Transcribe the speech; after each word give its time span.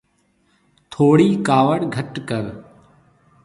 ٿُوڙِي 0.91 1.29
ڪاوڙ 1.47 1.79
گهٽ 1.95 2.13
ڪر۔ 2.29 2.43